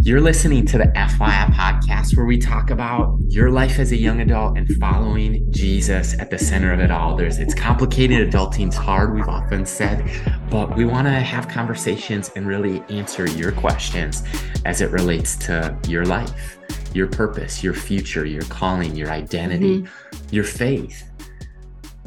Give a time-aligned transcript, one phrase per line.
[0.00, 4.20] You're listening to the FYI podcast where we talk about your life as a young
[4.20, 7.16] adult and following Jesus at the center of it all.
[7.16, 10.08] There's it's complicated, adulting's hard, we've often said,
[10.50, 14.22] but we want to have conversations and really answer your questions
[14.64, 16.58] as it relates to your life,
[16.94, 20.34] your purpose, your future, your calling, your identity, mm-hmm.
[20.34, 21.10] your faith,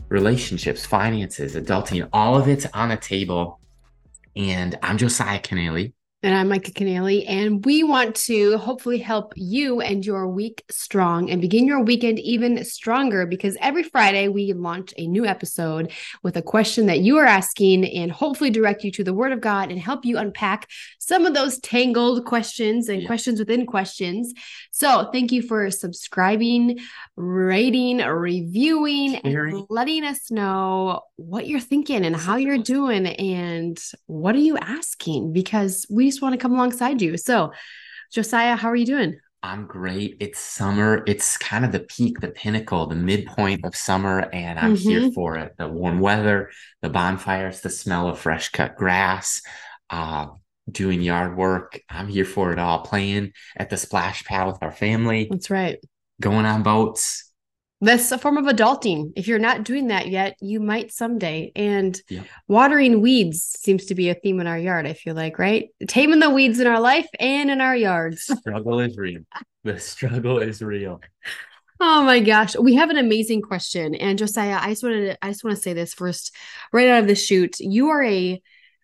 [0.08, 3.60] relationships, finances, adulting, all of it's on the table.
[4.38, 5.92] And I'm Josiah Kennealy.
[6.24, 11.32] And I'm Micah Kennealy, and we want to hopefully help you and your week strong
[11.32, 16.38] and begin your weekend even stronger because every Friday we launch a new episode with
[16.38, 19.72] a question that you are asking and hopefully direct you to the Word of God
[19.72, 23.08] and help you unpack some of those tangled questions and yeah.
[23.08, 24.32] questions within questions.
[24.70, 26.78] So thank you for subscribing,
[27.16, 34.36] rating, reviewing, and letting us know what you're thinking and how you're doing and what
[34.36, 37.18] are you asking because we just want to come alongside you.
[37.18, 37.54] So,
[38.12, 39.20] Josiah, how are you doing?
[39.44, 40.18] I'm great.
[40.20, 41.04] It's summer.
[41.08, 44.90] It's kind of the peak, the pinnacle, the midpoint of summer, and I'm mm-hmm.
[44.90, 45.54] here for it.
[45.58, 46.52] The warm weather,
[46.82, 49.42] the bonfires, the smell of fresh cut grass,
[49.90, 50.28] uh,
[50.70, 51.82] doing yard work.
[51.90, 52.82] I'm here for it all.
[52.82, 55.28] Playing at the splash pad with our family.
[55.32, 55.80] That's right.
[56.20, 57.31] Going on boats.
[57.82, 59.12] That's a form of adulting.
[59.16, 61.52] If you're not doing that yet, you might someday.
[61.56, 62.26] And yep.
[62.48, 65.70] watering weeds seems to be a theme in our yard, I feel like, right?
[65.88, 68.22] Taming the weeds in our life and in our yards.
[68.40, 69.22] Struggle is real.
[69.64, 71.02] The struggle is real.
[71.80, 72.56] Oh my gosh.
[72.56, 73.96] We have an amazing question.
[73.96, 76.36] And Josiah, I just wanted to, I just want to say this first,
[76.72, 77.60] right out of the chute.
[77.60, 78.42] You are a,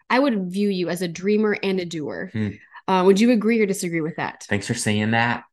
[0.09, 2.31] I would view you as a dreamer and a doer.
[2.33, 2.49] Hmm.
[2.87, 4.45] Uh, would you agree or disagree with that?
[4.49, 5.43] Thanks for saying that.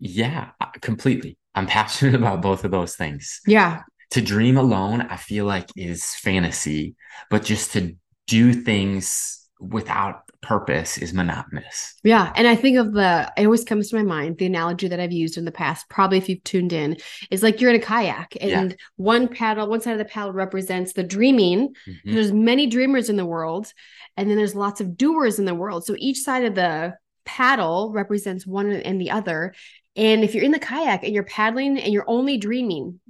[0.00, 1.38] Yeah, completely.
[1.54, 3.40] I'm passionate about both of those things.
[3.46, 3.82] Yeah.
[4.12, 6.96] To dream alone, I feel like is fantasy,
[7.30, 11.94] but just to do things without purpose is monotonous.
[12.02, 12.32] Yeah.
[12.34, 15.12] And I think of the, it always comes to my mind, the analogy that I've
[15.12, 16.96] used in the past, probably if you've tuned in,
[17.30, 18.76] is like you're in a kayak and yeah.
[18.96, 21.74] one paddle, one side of the paddle represents the dreaming.
[21.86, 22.14] Mm-hmm.
[22.14, 23.72] There's many dreamers in the world,
[24.16, 25.84] and then there's lots of doers in the world.
[25.84, 29.54] So each side of the paddle represents one and the other.
[29.96, 33.00] And if you're in the kayak and you're paddling and you're only dreaming,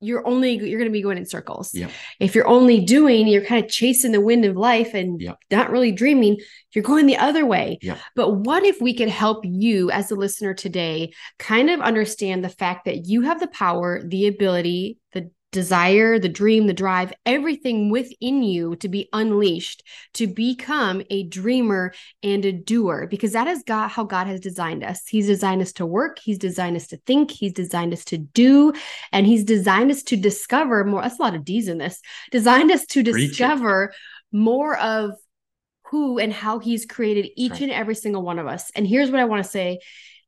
[0.00, 1.74] you're only you're going to be going in circles.
[1.74, 1.90] Yep.
[2.20, 5.38] If you're only doing, you're kind of chasing the wind of life and yep.
[5.50, 6.38] not really dreaming,
[6.72, 7.78] you're going the other way.
[7.80, 7.98] Yep.
[8.14, 12.50] But what if we could help you as a listener today kind of understand the
[12.50, 17.88] fact that you have the power, the ability, the desire, the dream, the drive, everything
[17.88, 19.84] within you to be unleashed,
[20.14, 24.82] to become a dreamer and a doer, because that is God, how God has designed
[24.82, 25.06] us.
[25.06, 28.72] He's designed us to work, He's designed us to think, He's designed us to do,
[29.12, 31.00] and He's designed us to discover more.
[31.00, 32.02] That's a lot of D's in this.
[32.32, 33.94] Designed us to discover
[34.32, 35.12] more of
[35.86, 37.62] who and how He's created each right.
[37.62, 38.72] and every single one of us.
[38.74, 39.78] And here's what I want to say.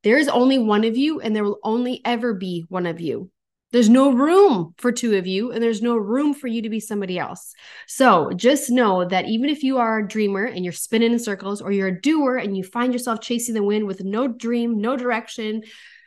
[0.04, 3.28] There is only one of you, and there will only ever be one of you.
[3.76, 6.80] There's no room for two of you, and there's no room for you to be
[6.80, 7.52] somebody else.
[7.86, 11.60] So just know that even if you are a dreamer and you're spinning in circles,
[11.60, 14.96] or you're a doer and you find yourself chasing the wind with no dream, no
[14.96, 15.62] direction,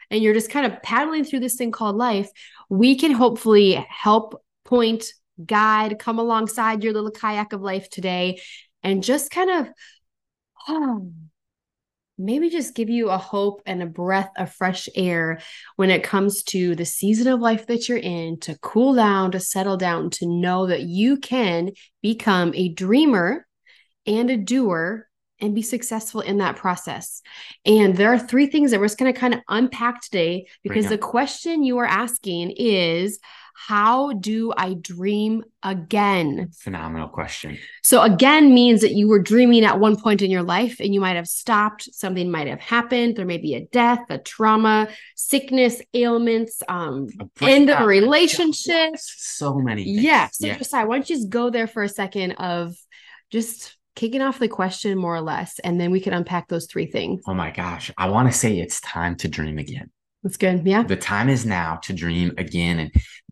[0.09, 2.31] and you're just kind of paddling through this thing called life,
[2.69, 5.13] we can hopefully help point,
[5.45, 8.41] guide, come alongside your little kayak of life today
[8.81, 9.69] and just kind of.
[10.67, 11.11] Oh,
[12.19, 15.39] maybe just give you a hope and a breath of fresh air
[15.77, 19.39] when it comes to the season of life that you're in to cool down, to
[19.39, 21.71] settle down, to know that you can
[22.01, 23.47] become a dreamer
[24.05, 25.07] and a doer
[25.41, 27.21] and be successful in that process.
[27.65, 30.87] And there are three things that we're just going to kind of unpack today because
[30.87, 33.19] the question you are asking is
[33.67, 36.49] how do I dream again?
[36.53, 37.57] Phenomenal question.
[37.83, 41.01] So, again means that you were dreaming at one point in your life and you
[41.01, 41.93] might have stopped.
[41.93, 43.17] Something might have happened.
[43.17, 47.09] There may be a death, a trauma, sickness, ailments, um,
[47.41, 48.95] end of a relationship.
[48.95, 49.83] So many.
[49.83, 50.03] Things.
[50.03, 50.29] Yeah.
[50.31, 50.57] So, yeah.
[50.57, 52.75] Josiah, why don't you just go there for a second of
[53.29, 56.85] just kicking off the question more or less, and then we can unpack those three
[56.85, 57.21] things.
[57.27, 57.91] Oh my gosh.
[57.97, 59.91] I want to say it's time to dream again.
[60.23, 60.65] That's good.
[60.65, 60.83] Yeah.
[60.83, 62.79] The time is now to dream again.
[62.79, 62.91] And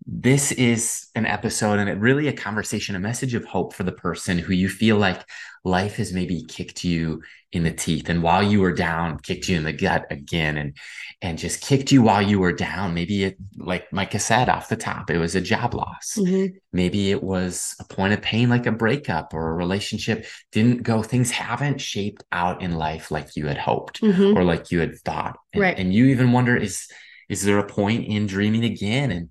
[0.10, 3.92] this is an episode and it really a conversation, a message of hope for the
[3.92, 5.22] person who you feel like
[5.66, 7.22] life has maybe kicked you
[7.52, 10.78] in the teeth and while you were down, kicked you in the gut again and
[11.22, 12.94] and just kicked you while you were down.
[12.94, 16.14] Maybe it like Micah said off the top, it was a job loss.
[16.18, 16.56] Mm-hmm.
[16.72, 21.04] Maybe it was a point of pain like a breakup or a relationship didn't go,
[21.04, 24.38] things haven't shaped out in life like you had hoped mm-hmm.
[24.38, 25.38] or like you had thought.
[25.52, 25.78] And, right.
[25.78, 26.88] and you even wonder is
[27.28, 29.12] is there a point in dreaming again?
[29.12, 29.30] And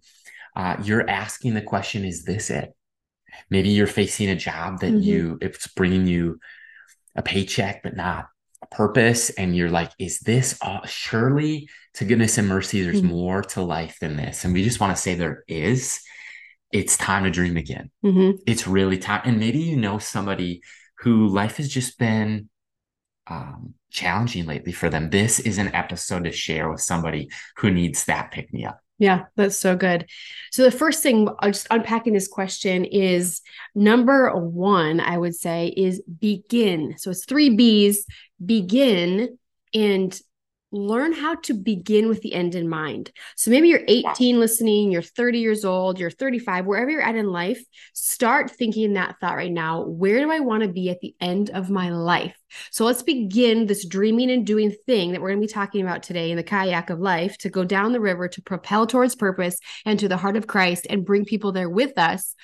[0.56, 2.74] uh, you're asking the question, is this it?
[3.50, 5.02] Maybe you're facing a job that mm-hmm.
[5.02, 6.40] you, it's bringing you
[7.14, 8.26] a paycheck, but not
[8.70, 12.82] purpose and you're like, is this all surely to goodness and mercy?
[12.82, 13.10] There's Mhm.
[13.10, 14.44] more to life than this.
[14.44, 16.00] And we just want to say there is.
[16.72, 17.90] It's time to dream again.
[18.04, 18.38] Mhm.
[18.46, 19.20] It's really time.
[19.24, 20.62] And maybe you know somebody
[21.00, 22.48] who life has just been
[23.28, 25.10] um, challenging lately for them.
[25.10, 28.80] This is an episode to share with somebody who needs that pick me up.
[28.98, 30.08] Yeah, that's so good.
[30.50, 33.42] So the first thing, uh, just unpacking this question is
[33.74, 36.94] number one, I would say, is begin.
[36.96, 38.06] So it's three B's,
[38.44, 39.38] begin
[39.74, 40.18] and
[40.72, 43.10] learn how to begin with the end in mind.
[43.36, 47.30] So maybe you're 18 listening, you're 30 years old, you're 35, wherever you're at in
[47.30, 47.62] life,
[47.94, 49.84] start thinking that thought right now.
[49.84, 52.36] Where do I want to be at the end of my life?
[52.70, 56.02] So let's begin this dreaming and doing thing that we're going to be talking about
[56.02, 59.58] today in the kayak of life to go down the river to propel towards purpose
[59.84, 62.34] and to the heart of Christ and bring people there with us.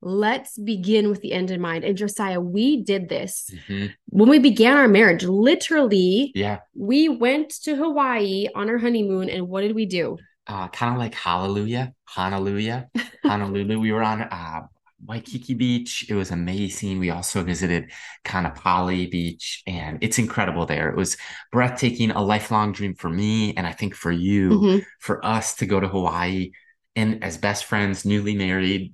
[0.00, 1.84] Let's begin with the end in mind.
[1.84, 3.92] And Josiah, we did this Mhm.
[4.06, 5.24] when we began our marriage.
[5.24, 6.58] Literally, Yeah.
[6.74, 9.28] we went to Hawaii on our honeymoon.
[9.28, 10.18] And what did we do?
[10.46, 12.82] Uh, kind of like Hallelujah, Honolulu,
[13.24, 13.78] Honolulu.
[13.80, 14.62] We were on uh,
[15.04, 16.06] Waikiki Beach.
[16.08, 16.98] It was amazing.
[16.98, 17.90] We also visited
[18.24, 20.88] Kaanapali Beach, and it's incredible there.
[20.88, 21.16] It was
[21.52, 24.84] breathtaking, a lifelong dream for me, and I think for you, Mhm.
[25.00, 26.50] for us to go to Hawaii.
[26.96, 28.92] And as best friends, newly married,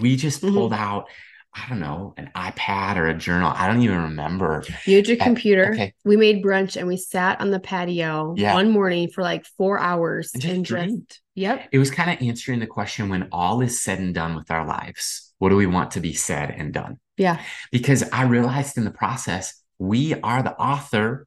[0.00, 0.52] we just Mhm.
[0.54, 1.08] pulled out,
[1.54, 3.52] I don't know, an iPad or a journal.
[3.54, 4.64] I don't even remember.
[4.86, 5.72] You had your Uh, computer.
[5.72, 5.92] okay.
[6.04, 8.54] We made brunch and we sat on the patio Yeah.
[8.54, 11.68] one morning for like four hours And just and just, yep.
[11.70, 14.66] It was kind of answering the question when all is said and done with our
[14.66, 16.98] lives, what do we want to be said and done?
[17.18, 17.38] Yeah.
[17.70, 21.26] Because I realized in the process, we are the author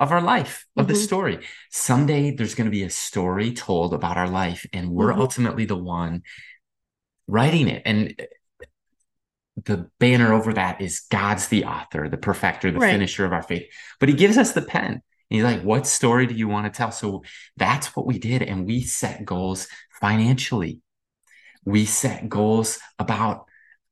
[0.00, 1.04] of our life, of the Mhm.
[1.04, 1.38] story.
[1.70, 5.18] Someday there's going to be a story told about our life, and we're Mhm.
[5.20, 6.22] ultimately the one
[7.26, 7.82] writing it.
[7.84, 8.14] And
[9.64, 12.90] the banner over that is God's the author, the perfecter, the Right.
[12.92, 13.66] finisher of our faith.
[14.00, 14.92] But he gives us the pen.
[14.92, 16.90] And he's like, what story do you want to tell?
[16.90, 17.22] So
[17.56, 18.42] that's what we did.
[18.42, 19.68] And we set goals
[20.00, 20.80] financially.
[21.64, 23.46] We set goals about,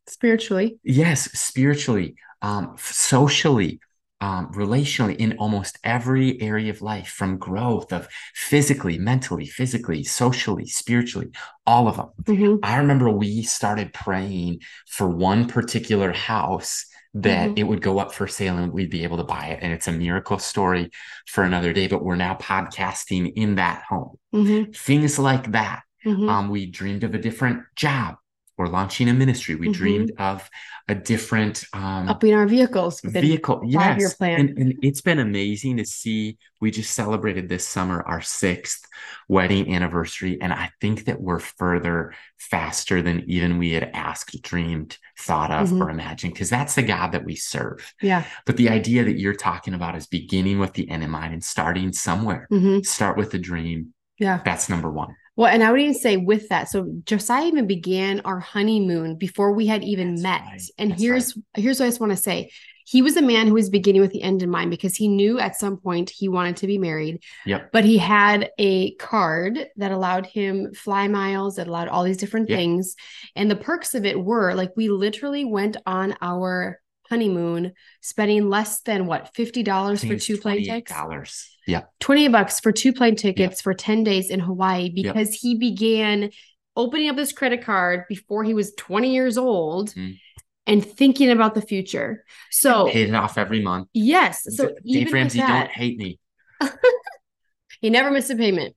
[0.06, 0.78] Spiritually.
[0.82, 3.80] yes, spiritually, um, socially,
[4.22, 10.66] um, relationally, in almost every area of life, from growth of physically, mentally, physically, socially,
[10.66, 11.30] spiritually,
[11.66, 12.10] all of them.
[12.22, 12.58] Mhm.
[12.62, 14.60] I remember we started praying
[14.96, 17.58] for one particular house that Mhm.
[17.58, 19.58] it would go up for sale and we'd be able to buy it.
[19.60, 20.90] And it's a miracle story
[21.26, 24.16] for another day, but we're now podcasting in that home.
[24.32, 24.74] Mhm.
[24.74, 25.82] Things like that.
[26.06, 26.28] Mhm.
[26.28, 28.16] Um, we dreamed of a different job.
[28.58, 29.54] We're launching a ministry.
[29.54, 29.72] We Mhm.
[29.72, 30.48] dreamed of
[30.88, 33.62] a different um, Upping our vehicles vehicle.
[33.64, 34.14] Yes.
[34.14, 34.40] plan.
[34.40, 36.36] And, and it's been amazing to see.
[36.60, 38.84] We just celebrated this summer our sixth
[39.28, 40.38] wedding anniversary.
[40.40, 45.70] And I think that we're further faster than even we had asked, dreamed, thought of,
[45.70, 45.80] Mhm.
[45.80, 47.94] or imagined, because that's the God that we serve.
[48.02, 48.24] Yeah.
[48.44, 51.42] But the idea that you're talking about is beginning with the end in mind and
[51.42, 52.48] starting somewhere.
[52.50, 52.84] Mhm.
[52.84, 53.94] Start with the dream.
[54.18, 54.40] Yeah.
[54.44, 55.14] That's number one.
[55.36, 59.52] Well, and I would even say with that, so Josiah even began our honeymoon before
[59.52, 60.40] we had even That's met.
[60.42, 60.62] right.
[60.78, 62.50] And That's here's here's what I just want to say.
[62.84, 65.38] He was a man who was beginning with the end in mind because he knew
[65.38, 67.70] at some point he wanted to be married, Yep.
[67.72, 72.50] but he had a card that allowed him fly miles, that allowed all these different
[72.50, 72.56] Yeah.
[72.56, 72.96] things.
[73.36, 76.80] And the perks of it were like we literally went on our
[77.12, 81.46] honeymoon spending less than what $50 for two plane tickets dollars.
[81.66, 81.82] Yeah.
[82.00, 86.30] 20 bucks for two plane tickets for 10 days in Hawaii because he began
[86.74, 90.18] opening up his credit card before he was 20 years old Mhm.
[90.66, 92.24] and thinking about the future.
[92.50, 93.88] So, Paid it off every month.
[93.92, 94.44] yes.
[94.56, 96.18] So, Dave even Ramsey, that, don't hate me.
[97.82, 98.74] he never missed a payment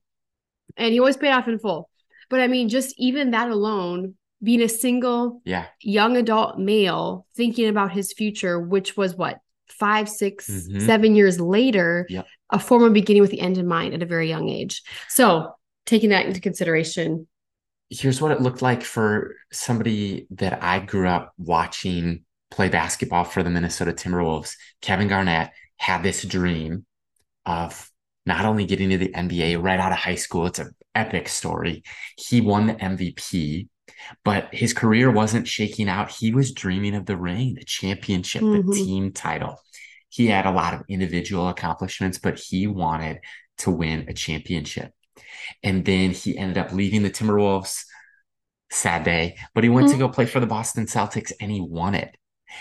[0.75, 1.89] and he always paid off in full.
[2.29, 5.65] But I mean, just even that alone, being a single Yeah.
[5.81, 10.85] young adult male thinking about his future, which was what, five, six, Mhm.
[10.85, 12.27] seven years later, Yep.
[12.51, 14.83] a form of beginning with the end in mind at a very young age.
[15.09, 15.53] So,
[15.85, 17.27] taking that into consideration.
[17.91, 23.43] here's what it looked like for somebody that I grew up watching play basketball for
[23.43, 24.55] the Minnesota Timberwolves.
[24.81, 26.87] Kevin Garnett had this dream
[27.45, 27.89] of
[28.25, 31.83] not only getting to the NBA right out of high school, it's an epic story.
[32.17, 33.67] He won the MVP,
[34.23, 36.11] but his career wasn't shaking out.
[36.11, 38.65] He was dreaming of the ring, the championship, Mhm.
[38.67, 39.59] the team title.
[40.09, 43.19] He had a lot of individual accomplishments, but he wanted
[43.59, 44.91] to win a championship.
[45.63, 47.83] And then he ended up leaving the Timberwolves.
[48.71, 49.99] Sad day, but he went to Mhm.
[49.99, 52.17] go play for the Boston Celtics and he won it.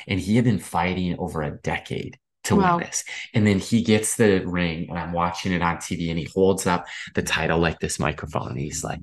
[0.06, 2.76] And he had been fighting over a decade to Wow.
[2.76, 3.04] win this.
[3.32, 6.66] And then he gets the ring, and I'm watching it on TV, and he holds
[6.66, 9.00] up the title like this microphone, and he's like,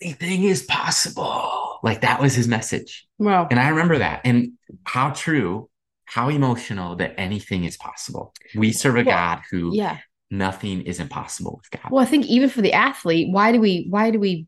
[0.00, 1.78] anything is possible.
[1.82, 3.06] Like that was his message.
[3.18, 3.48] Wow.
[3.50, 4.20] And I remember that.
[4.24, 4.52] And
[4.84, 5.68] how true,
[6.04, 8.34] how emotional that anything is possible.
[8.54, 9.98] We serve a Well, God who Yeah.
[10.30, 11.90] nothing is impossible with God.
[11.90, 14.46] Well, I think even for the athlete, why do we why do we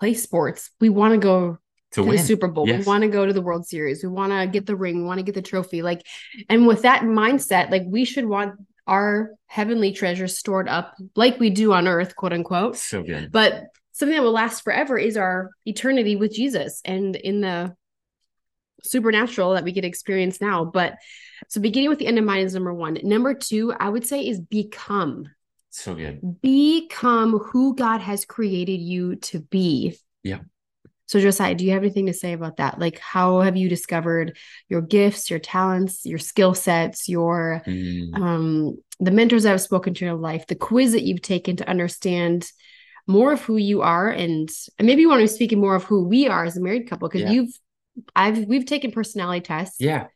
[0.00, 0.70] play sports?
[0.80, 1.58] We want to go
[1.92, 2.16] to to win.
[2.16, 2.66] the Super Bowl.
[2.66, 2.80] Yes.
[2.80, 4.02] We want to go to the World Series.
[4.02, 4.98] We want to get the ring.
[4.98, 5.80] We want to get the trophy.
[5.82, 6.02] Like,
[6.48, 8.54] and with that mindset, like we should want
[8.86, 12.76] our heavenly treasures stored up like we do on earth, quote unquote.
[12.76, 13.30] So good.
[13.30, 17.74] But something that will last forever is our eternity with Jesus and in the
[18.82, 20.64] supernatural that we get experience now.
[20.64, 20.96] But
[21.48, 22.98] so beginning with the end in mind is number one.
[23.02, 25.28] Number two, I would say is become.
[25.70, 26.40] So good.
[26.42, 29.96] Become who God has created you to be.
[30.22, 30.40] Yeah.
[31.06, 32.78] So Josiah, do you have anything to say about that?
[32.78, 34.36] Like how have you discovered
[34.68, 39.94] your gifts, your talents, your skill sets, your Mm, um the mentors that have spoken
[39.94, 42.48] to your life, the quiz that you've taken to understand
[43.06, 45.84] more of who you are and, and maybe you want to be speaking more of
[45.84, 47.30] who we are as a married couple because Yeah.
[47.32, 47.58] you've
[48.16, 50.06] I've we've taken personality tests yeah.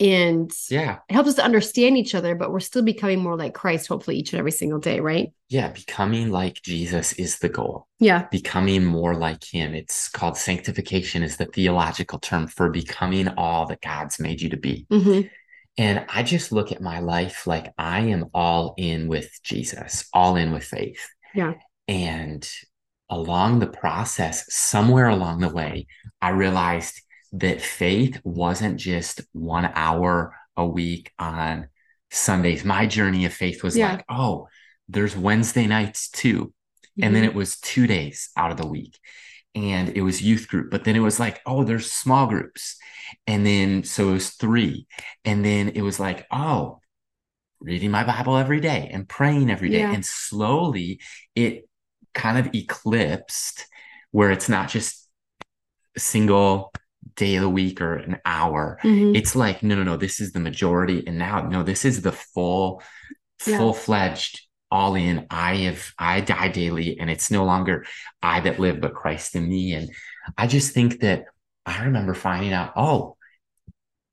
[0.00, 0.98] and Yeah.
[1.08, 4.16] it helps us to understand each other, but we're still becoming more like Christ, hopefully
[4.16, 5.32] each and every single day, right?
[5.48, 5.68] Yeah.
[5.72, 7.86] Becoming like Jesus is the goal.
[7.98, 8.26] Yeah.
[8.30, 9.74] Becoming more like him.
[9.74, 14.56] It's called sanctification is the theological term for becoming all that God's made you to
[14.56, 14.86] be.
[14.90, 15.22] hmm
[15.76, 20.36] And I just look at my life like I am all in with Jesus, all
[20.36, 21.06] in with faith.
[21.34, 21.54] Yeah.
[21.92, 22.48] And
[23.10, 25.86] along the process, somewhere along the way,
[26.22, 31.68] I realized that faith wasn't just one hour a week on
[32.10, 32.64] Sundays.
[32.64, 33.92] My journey of faith was Yeah.
[33.92, 34.48] like, oh,
[34.88, 36.54] there's Wednesday nights too.
[37.00, 37.30] And then mm-hmm.
[37.32, 38.98] it was two days out of the week.
[39.54, 40.70] And it was youth group.
[40.70, 42.76] But then it was like, oh, there's small groups.
[43.26, 44.86] And then so it was three.
[45.26, 46.80] And then it was like, oh,
[47.60, 49.80] reading my Bible every day and praying every day.
[49.80, 49.92] Yeah.
[49.92, 51.00] And slowly
[51.34, 51.68] it
[52.14, 53.66] kind of eclipsed
[54.10, 55.08] where it's not just
[55.96, 56.72] a single
[57.16, 58.78] day of the week or an hour.
[58.82, 59.16] Mhm.
[59.16, 61.04] It's like, no, no, no, this is the majority.
[61.06, 62.82] And now, no, this is the full,
[63.46, 63.58] Yeah.
[63.58, 64.40] full fledged,
[64.70, 65.26] all in.
[65.30, 67.84] I have, I die daily, and it's no longer
[68.22, 69.72] I that live, but Christ in me.
[69.74, 69.90] And
[70.38, 71.24] I just think that
[71.66, 73.16] I remember finding out, oh,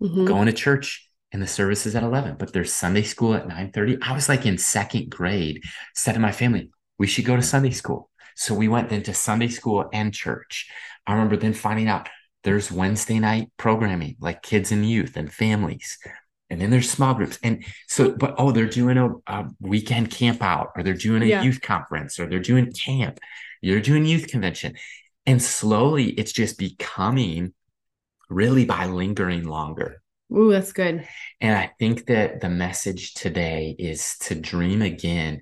[0.02, 0.26] Mhm.
[0.26, 3.98] going to church and the service is at 11 but there's sunday school at 9.30
[4.02, 5.62] i was like in second grade
[5.94, 9.14] said to my family we should go to sunday school so we went then to
[9.14, 10.70] sunday school and church
[11.08, 12.08] i remember then finding out
[12.44, 15.98] there's wednesday night programming like kids and youth and families
[16.52, 20.42] and then there's small groups and so but oh they're doing a, a weekend camp
[20.42, 21.42] out or they're doing a Yeah.
[21.44, 23.20] youth conference or they're doing camp
[23.62, 24.76] you're doing youth convention
[25.26, 27.54] and slowly it's just becoming
[28.30, 30.02] really by lingering longer
[30.32, 31.08] Ooh, that's good.
[31.42, 35.42] and I think that the message today is to dream again.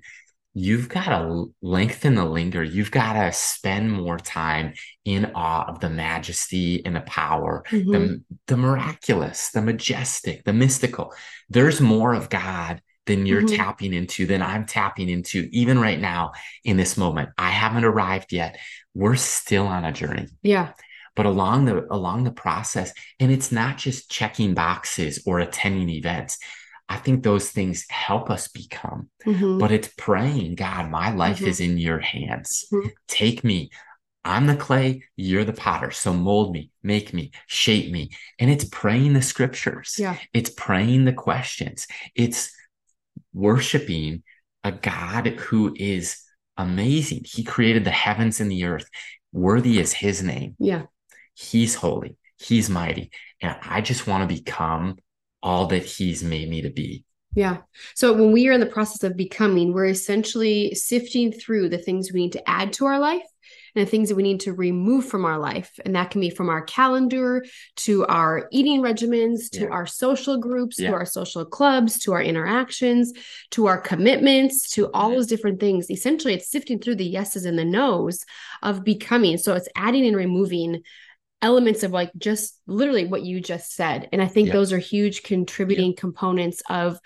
[0.54, 2.62] You've got to lengthen the linger.
[2.64, 4.74] You've got to spend more time
[5.04, 7.92] in awe of the majesty and the power, Mhm.
[7.92, 11.14] the, the miraculous, the majestic, the mystical.
[11.48, 13.56] There's more of God than you're Mhm.
[13.56, 16.32] tapping into, than I'm tapping into, even right now
[16.64, 17.30] in this moment.
[17.38, 18.58] I haven't arrived yet.
[18.94, 20.72] We're still on a journey Yeah.
[21.14, 26.38] but along the along the process and it's not just checking boxes or attending events
[26.88, 29.58] i think those things help us become Mhm.
[29.58, 31.46] but it's praying god my life Mhm.
[31.48, 32.64] is in your hands.
[32.72, 32.90] Mhm.
[33.06, 33.70] take me.
[34.24, 35.90] I'm the clay you're the potter.
[35.90, 38.10] So mold me make me shape me.
[38.38, 39.96] And it's praying the scriptures.
[39.98, 40.16] Yeah.
[40.34, 41.86] it's praying the questions.
[42.14, 42.50] It's
[43.32, 44.22] worshiping
[44.64, 46.22] a god who is
[46.56, 47.22] amazing.
[47.24, 48.88] He created the heavens and the earth.
[49.32, 50.56] Worthy is his name.
[50.58, 50.82] Yeah.
[51.34, 54.96] He's holy, he's mighty, and I just want to become
[55.42, 57.04] all that he's made me to be.
[57.34, 57.58] Yeah.
[57.94, 62.12] So when we are in the process of becoming, we're essentially sifting through the things
[62.12, 63.22] we need to add to our life
[63.74, 65.78] and the things that we need to remove from our life.
[65.84, 67.44] And that can be from our calendar
[67.76, 69.68] to our eating regimens, to Yeah.
[69.68, 70.88] our social groups, Yeah.
[70.88, 73.12] to our social clubs, to our interactions,
[73.52, 75.90] to our commitments, to all those different things.
[75.90, 78.24] Essentially, it's sifting through the yeses and the nos
[78.62, 79.36] of becoming.
[79.36, 80.82] So it's adding and removing
[81.40, 84.08] elements of like just literally what you just said.
[84.12, 84.54] And I think Yeah.
[84.54, 86.98] those are huge contributing components of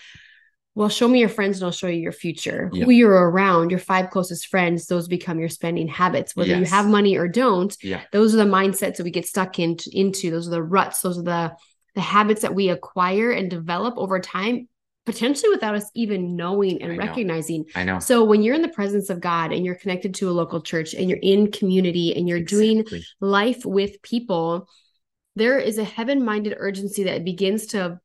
[0.75, 2.71] well, show me your friends and I'll show you your future.
[2.73, 2.87] Yeah.
[2.87, 6.35] Who you're around, your five closest friends, those become your spending habits.
[6.35, 8.01] Whether you have money or don't, Yeah.
[8.11, 10.31] those are the mindsets that we get stuck in, into.
[10.31, 11.03] Those are the ruts.
[11.03, 11.53] Those are the
[11.95, 14.67] the habits that we acquire and develop over time,
[15.05, 17.07] potentially without us even knowing and I know.
[17.07, 17.65] recognizing.
[17.75, 17.99] I know.
[17.99, 20.95] So when you're in the presence of God and you're connected to a local church
[20.95, 22.85] and you're in community and you're doing
[23.21, 24.69] life with people,
[25.35, 27.99] there is a heaven minded urgency that begins to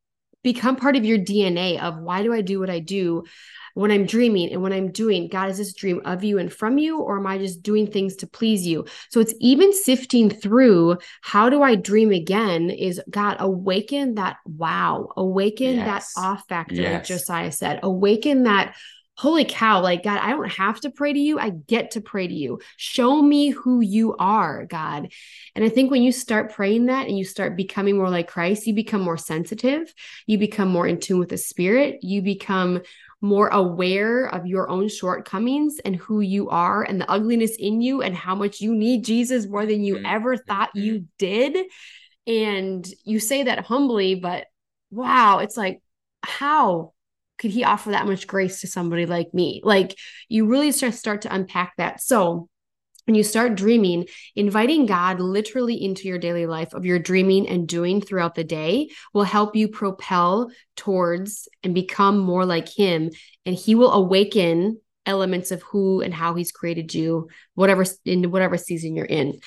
[0.53, 3.25] become part of your DNA of why do I do what I do
[3.73, 6.77] when I'm dreaming and when I'm doing, God, is this dream of you and from
[6.77, 8.85] you, or am I just doing things to please you?
[9.09, 15.09] So it's even sifting through how do I dream again is God, awaken that wow,
[15.17, 16.13] awaken yes.
[16.13, 16.93] that off factor, yes.
[16.93, 18.75] like Josiah said, awaken that
[19.17, 21.39] holy cow, like God, I don't have to pray to you.
[21.39, 22.59] I get to pray to you.
[22.77, 25.11] Show me who you are, God.
[25.55, 28.67] And I think when you start praying that and you start becoming more like Christ,
[28.67, 29.91] you become more sensitive.
[30.27, 32.03] You become more in tune with the spirit.
[32.03, 32.81] You become
[33.19, 38.03] more aware of your own shortcomings and who you are and the ugliness in you
[38.03, 40.05] and how much you need Jesus more than you mm-hmm.
[40.05, 41.05] ever thought you mm-hmm.
[41.17, 41.65] did.
[42.27, 44.45] And you say that humbly, but
[44.91, 45.81] wow, it's like,
[46.23, 46.93] how
[47.37, 49.61] could he offer that much grace to somebody like me?
[49.63, 49.95] Like
[50.27, 52.01] you really start start to unpack that.
[52.01, 52.49] So
[53.07, 57.65] when you start dreaming, inviting God literally into your daily life of your dreaming and
[57.65, 63.11] doing throughout the day will help you propel towards and become more like Him.
[63.45, 68.57] And He will awaken elements of who and how He's created you, whatever in whatever
[68.57, 69.39] season you're in.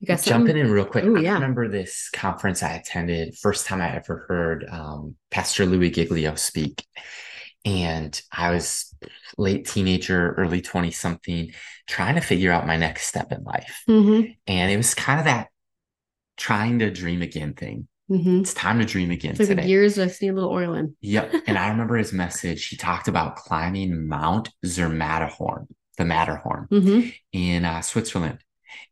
[0.00, 1.04] You got jumping in real quick.
[1.04, 1.32] Ooh, yeah.
[1.32, 6.36] I remember this conference I attended, first time I ever heard um, Pastor Louis Giglio
[6.36, 6.84] speak.
[7.64, 8.94] And I was
[9.36, 11.52] late teenager, early 20 something,
[11.88, 13.82] trying to figure out my next step in life.
[13.88, 14.30] Mm-hmm.
[14.46, 15.48] And it was kind of that
[16.36, 17.88] trying to dream again thing.
[18.08, 18.40] Mm-hmm.
[18.40, 19.32] It's time to dream again.
[19.32, 19.66] It's like today.
[19.66, 20.96] gears just need a little oil in.
[21.00, 21.34] yep.
[21.46, 22.68] And I remember his message.
[22.68, 25.66] He talked about climbing Mount Zermatterhorn,
[25.98, 27.08] the Matterhorn mm-hmm.
[27.32, 28.38] in uh, Switzerland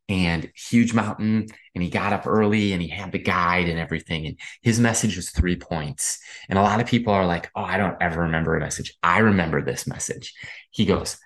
[0.08, 4.26] and huge mountain and he got up early and he had the guide and everything
[4.26, 6.18] and his message was three points.
[6.48, 8.94] And a lot of people are like oh i don't ever remember a message.
[9.02, 10.34] I remember this message.
[10.70, 11.18] He goes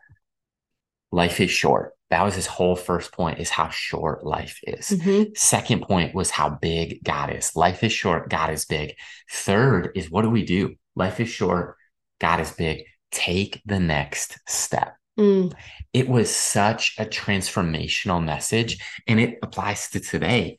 [1.12, 1.92] life is short.
[2.10, 4.90] That was his whole first point is how short life is.
[4.90, 5.32] Mm-hmm.
[5.36, 7.54] second point was how big god is.
[7.54, 8.94] Life is short god is big.
[9.30, 10.74] Third is what do we do?
[10.96, 11.76] Life is short
[12.20, 12.84] god is big.
[13.12, 15.52] Take the next step Mm.
[15.92, 20.58] It was such a transformational message, and it applies to today.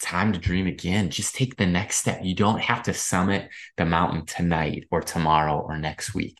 [0.00, 1.08] Time to dream again.
[1.08, 2.20] Just take the next step.
[2.22, 6.36] You don't have to summit the mountain tonight or tomorrow or next week.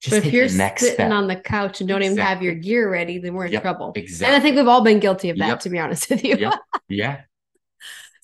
[0.00, 1.10] Just but if you're sitting step.
[1.10, 2.12] on the couch and don't exactly.
[2.12, 3.92] even have your gear ready, then we're in yep, trouble.
[3.96, 4.32] Exactly.
[4.32, 5.60] And I think we've all been guilty of that, yep.
[5.60, 6.36] to be honest with you.
[6.36, 6.58] yep.
[6.88, 7.22] Yeah.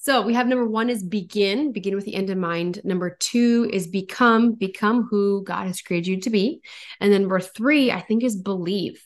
[0.06, 2.80] So we have number one is begin, begin with the end in mind.
[2.84, 6.60] Number two is become, become who God has created you to be.
[7.00, 9.04] And then number three, I think, is believe.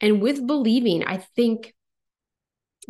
[0.00, 1.74] And with believing, I think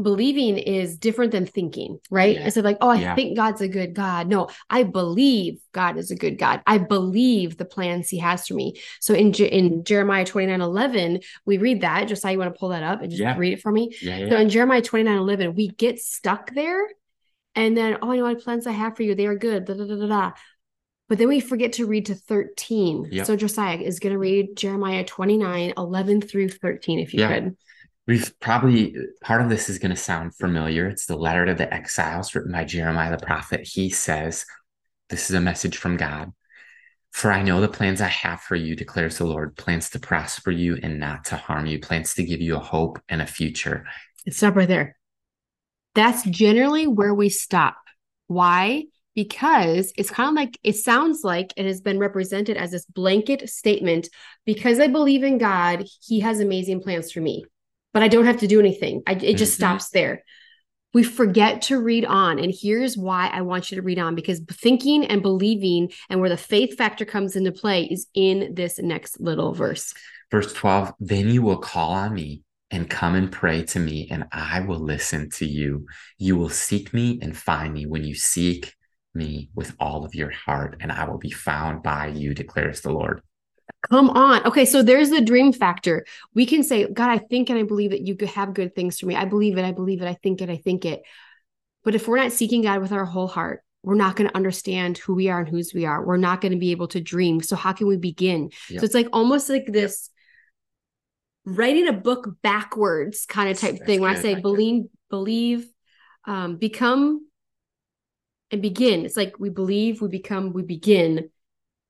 [0.01, 2.37] believing is different than thinking, right?
[2.37, 2.45] Yeah.
[2.45, 3.15] I said, like, oh, I yeah.
[3.15, 4.29] think God's a good God.
[4.29, 6.61] No, I believe God is a good God.
[6.67, 8.75] I believe the plans he has for me.
[9.01, 12.07] So in, Je- in Jeremiah 29 11, we read that.
[12.07, 13.35] Just how you want to pull that up and just yeah.
[13.39, 13.97] read it for me.
[14.29, 16.87] So in Jeremiah 29 11, we get stuck there
[17.55, 19.15] and then, oh, I know what plans I have for you.
[19.15, 19.65] They are good.
[19.65, 20.33] Da, da, da, da, da.
[21.09, 23.09] But then we forget to read to 13.
[23.11, 23.27] Yep.
[23.27, 27.35] So Josiah is going to read Jeremiah 29, 11 through 13, if you yeah.
[27.35, 27.57] could.
[28.07, 30.87] We've probably, part of this is going to sound familiar.
[30.87, 33.67] It's the letter to the exiles written by Jeremiah the prophet.
[33.67, 34.47] He says,
[35.09, 36.33] This is a message from God.
[37.11, 40.53] For I know the plans I have for you, declares the Lord plans to prosper
[40.53, 43.85] you and not to harm you, plans to give you a hope and a future.
[44.25, 44.97] It's Stop right there.
[45.95, 47.77] That's generally where we stop.
[48.27, 48.85] Why?
[49.15, 53.49] Because it's kind of like it sounds like it has been represented as this blanket
[53.51, 54.09] statement
[54.47, 57.45] because I believe in God, He has amazing plans for me,
[57.93, 59.03] but I don't have to do anything.
[59.07, 59.63] I, it just mm-hmm.
[59.63, 60.23] stops there.
[60.93, 62.39] We forget to read on.
[62.41, 66.29] And here's why I want you to read on because thinking and believing and where
[66.29, 69.95] the faith factor comes into play is in this next little verse.
[70.31, 74.25] Verse 12 Then you will call on me and come and pray to me, and
[74.33, 75.87] I will listen to you.
[76.19, 78.75] You will seek me and find me when you seek
[79.15, 82.93] me with all of your heart, and I will be found by you, declares the
[82.93, 83.23] Lord.
[83.89, 84.47] Come on.
[84.47, 86.05] Okay, so there's the dream factor.
[86.35, 88.99] We can say, God, I think and I believe that you could have good things
[88.99, 89.17] for me.
[89.17, 89.65] I believe it.
[89.65, 90.09] I believe it.
[90.09, 90.51] I think it.
[90.51, 91.03] I think it.
[91.83, 94.99] But if we're not seeking God with our whole heart, we're not going to understand
[94.99, 96.05] who we are and whose we are.
[96.05, 97.41] We're not going to be able to dream.
[97.41, 98.51] So how can we begin?
[98.69, 98.81] Yep.
[98.81, 100.11] So it's like almost like this
[101.45, 104.01] writing a book backwards kind of type That's thing.
[104.01, 105.67] When I say believe, believe,
[106.27, 107.27] um, become,
[108.51, 109.05] and begin.
[109.05, 111.31] It's like we believe, we become, we begin.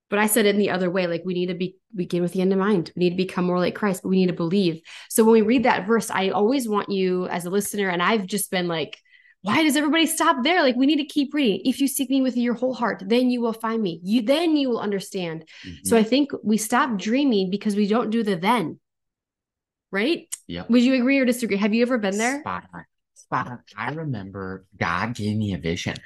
[0.08, 2.32] But I said it in the other way, like we need to be begin with
[2.32, 2.92] the end in mind.
[2.94, 4.80] We need to become more like Christ, but we need to believe.
[5.08, 8.26] So when we read that verse, I always want you as a listener, and I've
[8.26, 8.98] just been like,
[9.42, 10.62] why does everybody stop there?
[10.62, 11.62] Like we need to keep reading.
[11.64, 14.00] If you seek me with your whole heart, then you will find me.
[14.02, 15.44] You then you will understand.
[15.64, 15.76] Mm-hmm.
[15.84, 18.78] So I think we stop dreaming because we don't do the then
[19.90, 20.28] right?
[20.46, 20.64] Yeah.
[20.68, 21.56] Would you agree or disagree?
[21.56, 22.40] Have you ever been there?
[22.40, 22.84] Spot on.
[23.14, 23.58] Spot on.
[23.76, 25.96] I remember God gave me a vision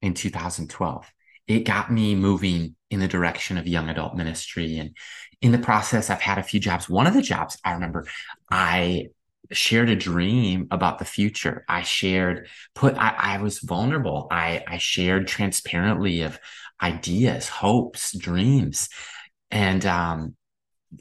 [0.00, 1.06] in 2012.
[1.46, 4.78] it got me moving in the direction of young adult ministry.
[4.78, 4.96] And
[5.40, 6.88] in the process, I've had a few jobs.
[6.88, 8.06] One of the jobs I remember,
[8.50, 9.08] I
[9.50, 11.64] shared a dream about the future.
[11.68, 14.28] I shared, put, I, I was vulnerable.
[14.30, 16.38] I, I shared transparently of
[16.82, 18.88] ideas, hopes, dreams.
[19.50, 20.36] And um,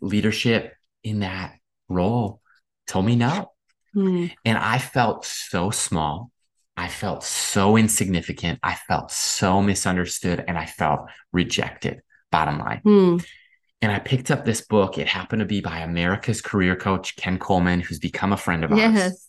[0.02, 0.74] leadership
[1.04, 1.56] in that
[1.92, 2.42] role
[2.88, 3.52] told me no.
[3.96, 4.32] Mm.
[4.46, 6.32] And I felt so small.
[6.78, 8.60] I felt so insignificant.
[8.64, 11.02] I felt so misunderstood and I felt
[11.32, 12.02] rejected,
[12.32, 12.82] bottom line.
[12.86, 13.26] Mm.
[13.82, 14.98] And I picked up this book.
[14.98, 18.72] It happened to be by America's career coach, Ken Coleman, who's become a friend of
[18.72, 19.02] yes.
[19.02, 19.28] ours.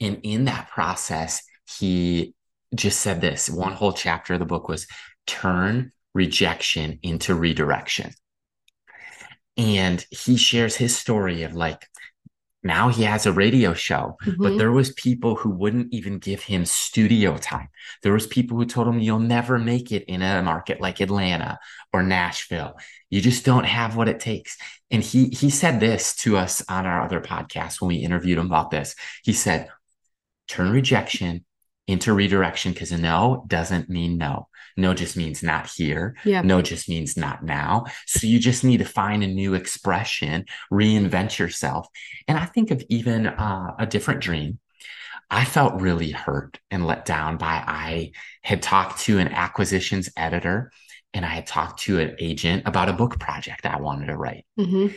[0.00, 1.42] And in that process,
[1.78, 2.34] he
[2.74, 4.86] just said this one whole chapter of the book was
[5.26, 8.12] turn rejection into redirection.
[9.60, 11.86] And he shares his story of like
[12.62, 14.42] now he has a radio show mm-hmm.
[14.42, 17.68] but there was people who wouldn't even give him studio time.
[18.02, 21.58] There was people who told him you'll never make it in a market like atlanta
[21.92, 22.74] or nashville.
[23.10, 24.56] You just don't have what it takes.
[24.90, 28.46] And he he said this to us on our other podcast when we interviewed him
[28.46, 28.94] about this.
[29.22, 29.68] He said
[30.48, 31.44] turn rejection
[31.86, 34.48] into redirection because a no doesn't mean no
[34.80, 36.16] no just means not here.
[36.24, 36.42] Yeah.
[36.42, 37.84] No just means not now.
[38.06, 41.86] So you just need to find a new expression, reinvent yourself.
[42.26, 44.58] And I think of even uh, a different dream.
[45.30, 48.12] I felt really hurt and let down by I
[48.42, 50.72] had talked to an acquisitions editor
[51.14, 54.44] and I had talked to an agent about a book project I wanted to write.
[54.58, 54.96] Mm-hmm.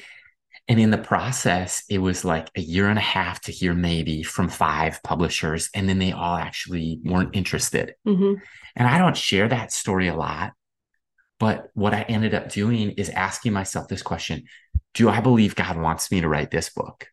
[0.67, 4.23] And in the process, it was like a year and a half to hear maybe
[4.23, 5.69] from five publishers.
[5.75, 7.95] And then they all actually weren't interested.
[8.07, 8.35] Mm-hmm.
[8.75, 10.53] And I don't share that story a lot.
[11.39, 14.45] But what I ended up doing is asking myself this question
[14.93, 17.07] Do I believe God wants me to write this book?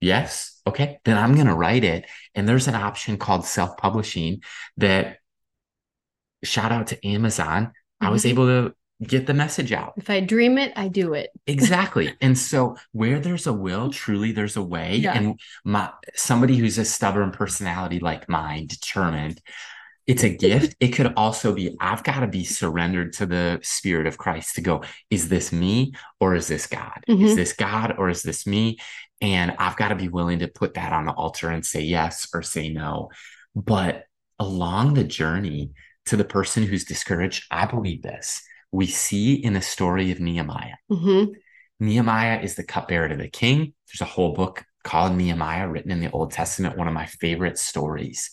[0.00, 0.60] Yes.
[0.66, 1.00] Okay.
[1.04, 2.06] Then I'm going to write it.
[2.34, 4.42] And there's an option called self publishing
[4.76, 5.18] that,
[6.44, 7.66] shout out to Amazon.
[7.66, 8.06] Mm-hmm.
[8.06, 8.30] I was mm-hmm.
[8.30, 9.94] able to get the message out.
[9.96, 11.30] If I dream it, I do it.
[11.46, 12.12] exactly.
[12.20, 14.96] And so where there's a will, truly there's a way.
[14.96, 15.14] Yeah.
[15.16, 19.40] And my somebody who's a stubborn personality like mine, determined,
[20.06, 20.76] it's a gift.
[20.80, 24.60] it could also be I've got to be surrendered to the spirit of Christ to
[24.60, 27.02] go, is this me or is this God?
[27.08, 27.24] Mm-hmm.
[27.24, 28.78] Is this God or is this me?
[29.20, 32.28] And I've got to be willing to put that on the altar and say yes
[32.34, 33.10] or say no.
[33.54, 34.04] But
[34.38, 35.70] along the journey
[36.06, 40.76] to the person who's discouraged, I believe this we see in the story of Nehemiah.
[40.90, 41.32] Mm-hmm.
[41.78, 43.74] Nehemiah is the cupbearer to the king.
[43.88, 47.58] There's a whole book called Nehemiah written in the Old Testament, one of my favorite
[47.58, 48.30] stories.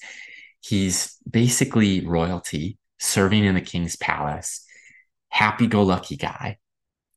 [0.61, 4.65] He's basically royalty serving in the king's palace,
[5.29, 6.57] happy go lucky guy.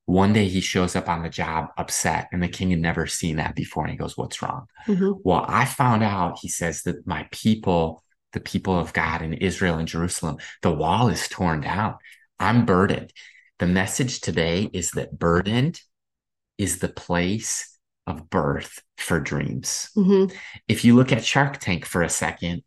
[0.06, 3.36] One day he shows up on the job upset, and the king had never seen
[3.36, 3.84] that before.
[3.84, 4.66] And he goes, What's wrong?
[4.86, 5.12] Mm-hmm.
[5.22, 9.78] Well, I found out, he says, that my people, the people of God in Israel
[9.78, 11.96] and Jerusalem, the wall is torn down.
[12.42, 13.12] I'm burdened.
[13.58, 15.80] The message today is that burdened
[16.58, 19.90] is the place of birth for dreams.
[19.96, 20.34] Mm-hmm.
[20.68, 22.62] If you look at Shark Tank for a second,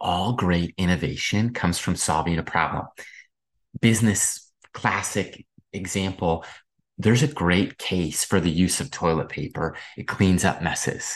[0.00, 2.86] all great innovation comes from solving a problem.
[3.80, 6.44] Business classic example
[6.96, 11.12] there's a great case for the use of toilet paper, it cleans up messes.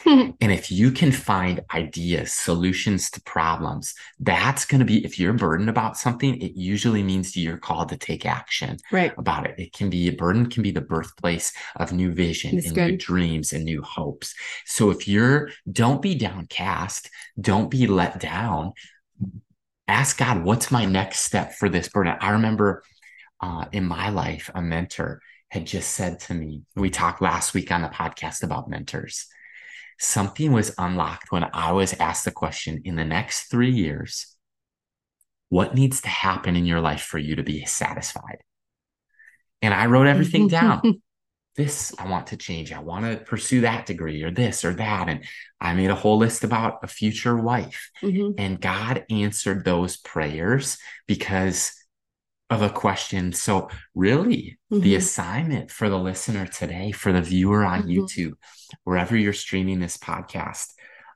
[0.06, 5.32] and if you can find ideas, solutions to problems, that's going to be, if you're
[5.32, 9.12] burdened about something, it usually means you're called to take action right.
[9.18, 9.58] about it.
[9.58, 12.90] It can be, a burden can be the birthplace of new vision that's and good.
[12.92, 14.34] new dreams and new hopes.
[14.64, 18.72] So if you're, don't be downcast, don't be let down.
[19.88, 22.16] Ask God, what's my next step for this burden?
[22.20, 22.82] I remember
[23.40, 27.70] uh, in my life, a mentor had just said to me, we talked last week
[27.70, 29.26] on the podcast about mentors
[29.98, 34.36] something was unlocked when I was asked the question in the next three years,
[35.48, 38.38] what needs to happen in your life for you to be satisfied?
[39.62, 41.02] And I wrote everything down.
[41.56, 42.70] This I want to change.
[42.70, 45.08] I want to pursue that degree or this or that.
[45.08, 45.24] And
[45.58, 47.90] I made a whole list about a future wife.
[48.02, 48.32] Mm-hmm.
[48.36, 51.72] And God answered those prayers because
[52.48, 53.32] of a question.
[53.32, 54.82] So, really, mm-hmm.
[54.82, 57.90] the assignment for the listener today, for the viewer on mm-hmm.
[57.90, 58.32] YouTube,
[58.84, 60.68] wherever you're streaming this podcast,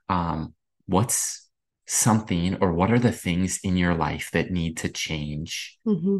[0.09, 0.53] um,
[0.87, 1.49] what's
[1.87, 6.17] something or what are the things in your life that need to change mm-hmm.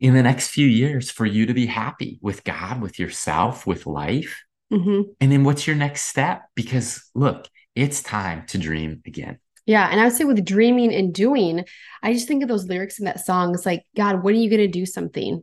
[0.00, 3.86] in the next few years for you to be happy with God, with yourself, with
[3.86, 4.44] life?
[4.72, 5.12] Mm-hmm.
[5.20, 6.42] And then what's your next step?
[6.54, 9.38] Because look, it's time to dream again.
[9.66, 9.88] Yeah.
[9.90, 11.64] And I would say with dreaming and doing,
[12.02, 13.54] I just think of those lyrics in that song.
[13.54, 15.42] It's like, God, when are you going to do something?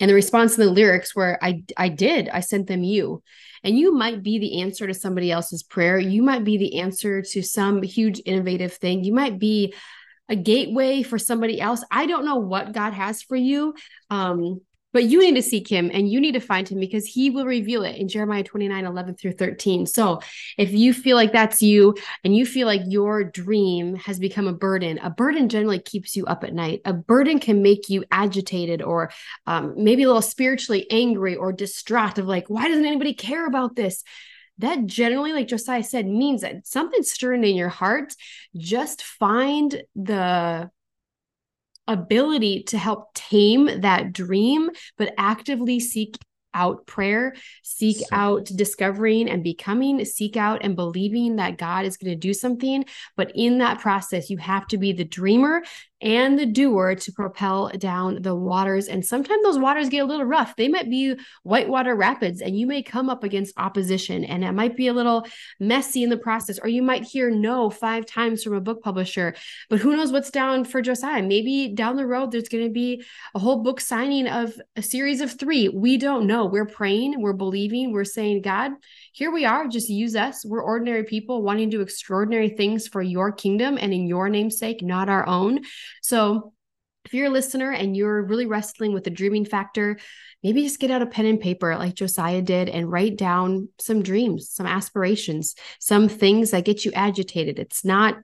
[0.00, 3.22] And the response in the lyrics where I I did, I sent them you.
[3.64, 5.98] And you might be the answer to somebody else's prayer.
[5.98, 9.04] You might be the answer to some huge innovative thing.
[9.04, 9.74] You might be
[10.28, 11.84] a gateway for somebody else.
[11.90, 13.74] I don't know what God has for you.
[14.10, 14.60] Um,
[14.92, 17.46] but you need to seek him and you need to find him because he will
[17.46, 19.86] reveal it in Jeremiah 29 11 through 13.
[19.86, 20.20] So
[20.58, 24.52] if you feel like that's you and you feel like your dream has become a
[24.52, 26.80] burden, a burden generally keeps you up at night.
[26.84, 29.10] A burden can make you agitated or
[29.46, 33.76] um, maybe a little spiritually angry or distraught of like, why doesn't anybody care about
[33.76, 34.04] this?
[34.58, 38.14] that generally, like Josiah said, means that something's stirring in your heart.
[38.56, 40.70] Just find the
[41.92, 46.16] ability to help tame that dream, but actively seek
[46.54, 48.06] out prayer, seek so.
[48.12, 52.84] out discovering and becoming, seek out and believing that God is going to do something.
[53.16, 55.62] But in that process, you have to be the dreamer
[56.02, 58.88] and the doer to propel down the waters.
[58.88, 60.56] And sometimes those waters get a little rough.
[60.56, 64.76] They might be whitewater rapids, and you may come up against opposition, and it might
[64.76, 65.24] be a little
[65.60, 69.34] messy in the process, or you might hear no five times from a book publisher.
[69.70, 71.22] But who knows what's down for Josiah?
[71.22, 75.20] Maybe down the road, there's going to be a whole book signing of a series
[75.20, 75.68] of three.
[75.68, 76.46] We don't know.
[76.46, 78.72] We're praying, we're believing, we're saying, God,
[79.12, 79.68] here we are.
[79.68, 80.44] Just use us.
[80.44, 84.82] We're ordinary people wanting to do extraordinary things for your kingdom and in your namesake,
[84.82, 85.60] not our own.
[86.00, 86.52] So
[87.04, 89.98] if you're a listener and you're really wrestling with the dreaming factor,
[90.42, 94.02] maybe just get out a pen and paper like Josiah did and write down some
[94.02, 97.58] dreams, some aspirations, some things that get you agitated.
[97.58, 98.16] It's not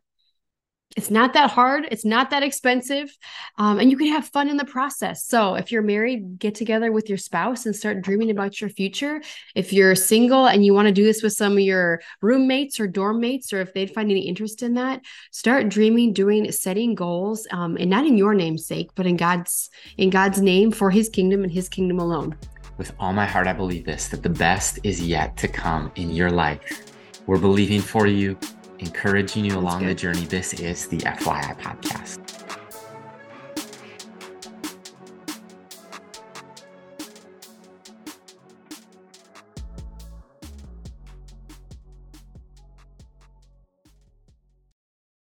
[0.96, 3.14] it's not that hard it's not that expensive
[3.58, 5.24] um, and you can have fun in the process.
[5.24, 9.20] So if you're married get together with your spouse and start dreaming about your future.
[9.54, 12.86] If you're single and you want to do this with some of your roommates or
[12.86, 17.46] dorm mates or if they'd find any interest in that start dreaming doing setting goals
[17.50, 21.42] um, and not in your namesake but in god's in god's name for his kingdom
[21.42, 22.36] and his kingdom alone.
[22.76, 26.10] With all my heart i believe this that the best is yet to come in
[26.10, 26.84] your life.
[27.26, 28.38] We're believing for you
[28.78, 30.24] encouraging you along the journey.
[30.24, 32.27] This is the FYI podcast.